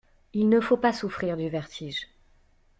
[0.33, 2.07] Il ne faut pas souffrir du vertige.